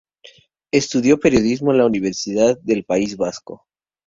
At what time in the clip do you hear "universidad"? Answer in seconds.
1.85-2.59